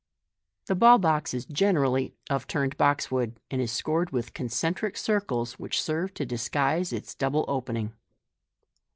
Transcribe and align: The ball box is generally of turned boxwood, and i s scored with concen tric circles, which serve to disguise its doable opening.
The 0.65 0.73
ball 0.73 0.97
box 0.97 1.31
is 1.31 1.45
generally 1.45 2.15
of 2.27 2.47
turned 2.47 2.75
boxwood, 2.75 3.39
and 3.51 3.61
i 3.61 3.65
s 3.65 3.71
scored 3.71 4.09
with 4.09 4.33
concen 4.33 4.73
tric 4.75 4.97
circles, 4.97 5.59
which 5.59 5.79
serve 5.79 6.15
to 6.15 6.25
disguise 6.25 6.91
its 6.91 7.13
doable 7.13 7.45
opening. 7.47 7.93